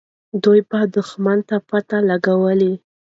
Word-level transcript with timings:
دوی 0.43 0.59
به 0.69 0.79
دښمن 0.95 1.39
ته 1.47 1.55
پته 1.69 1.97
لګوله. 2.09 2.73